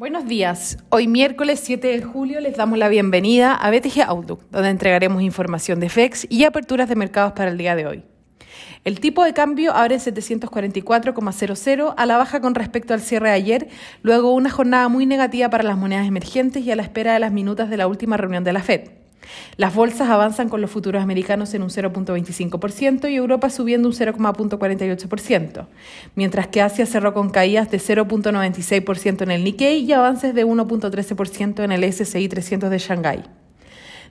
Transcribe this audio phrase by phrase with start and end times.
[0.00, 0.78] Buenos días.
[0.88, 5.78] Hoy miércoles 7 de julio les damos la bienvenida a BTG Outlook, donde entregaremos información
[5.78, 8.02] de FEX y aperturas de mercados para el día de hoy.
[8.84, 13.34] El tipo de cambio abre en 744,00 a la baja con respecto al cierre de
[13.34, 13.68] ayer,
[14.00, 17.32] luego una jornada muy negativa para las monedas emergentes y a la espera de las
[17.32, 18.99] minutas de la última reunión de la Fed.
[19.56, 25.66] Las bolsas avanzan con los futuros americanos en un 0.25% y Europa subiendo un 0.48%,
[26.14, 31.64] mientras que Asia cerró con caídas de 0.96% en el Nikkei y avances de 1.13%
[31.64, 33.22] en el SSI 300 de Shanghái.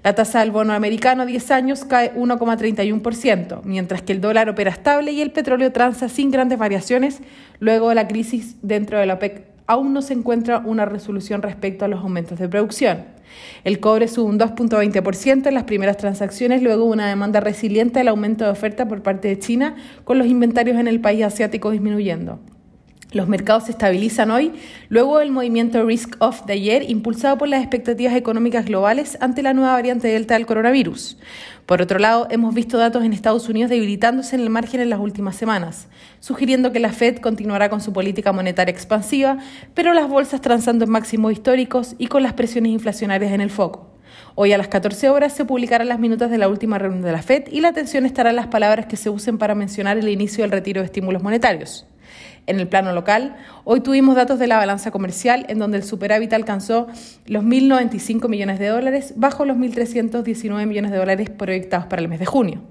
[0.01, 4.71] La tasa del bono americano a 10 años cae 1,31%, mientras que el dólar opera
[4.71, 7.19] estable y el petróleo transa sin grandes variaciones
[7.59, 11.85] luego de la crisis dentro de la OPEC aún no se encuentra una resolución respecto
[11.85, 13.05] a los aumentos de producción.
[13.63, 18.45] El cobre sube un 2.20% en las primeras transacciones, luego una demanda resiliente al aumento
[18.45, 22.39] de oferta por parte de China, con los inventarios en el país asiático disminuyendo.
[23.11, 24.51] Los mercados se estabilizan hoy
[24.87, 29.55] luego del movimiento Risk Off de ayer, impulsado por las expectativas económicas globales ante la
[29.55, 31.17] nueva variante Delta del coronavirus.
[31.65, 34.99] Por otro lado, hemos visto datos en Estados Unidos debilitándose en el margen en las
[34.99, 35.87] últimas semanas,
[36.19, 39.39] sugiriendo que la Fed continuará con su política monetaria expansiva,
[39.73, 43.89] pero las bolsas transando en máximos históricos y con las presiones inflacionarias en el foco.
[44.35, 47.23] Hoy a las 14 horas se publicarán las minutas de la última reunión de la
[47.23, 50.43] Fed y la atención estará en las palabras que se usen para mencionar el inicio
[50.43, 51.87] del retiro de estímulos monetarios.
[52.49, 56.33] En el plano local, hoy tuvimos datos de la balanza comercial en donde el superávit
[56.33, 56.87] alcanzó
[57.27, 62.17] los 1.095 millones de dólares bajo los 1.319 millones de dólares proyectados para el mes
[62.17, 62.63] de junio.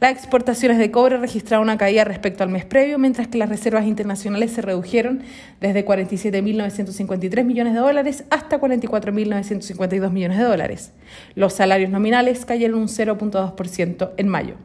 [0.00, 3.86] Las exportaciones de cobre registraron una caída respecto al mes previo, mientras que las reservas
[3.86, 5.22] internacionales se redujeron
[5.62, 10.92] desde 47.953 millones de dólares hasta 44.952 millones de dólares.
[11.34, 14.56] Los salarios nominales cayeron un 0.2% en mayo.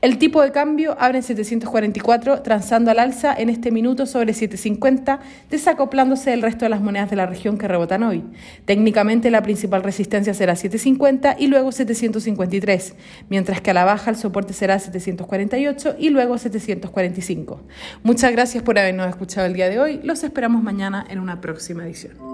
[0.00, 5.20] El tipo de cambio abre en 744, transando al alza en este minuto sobre 750,
[5.50, 8.24] desacoplándose del resto de las monedas de la región que rebotan hoy.
[8.64, 12.94] Técnicamente la principal resistencia será 750 y luego 753,
[13.28, 17.60] mientras que a la baja el soporte será 748 y luego 745.
[18.02, 20.00] Muchas gracias por habernos escuchado el día de hoy.
[20.02, 22.31] Los esperamos mañana en una próxima edición.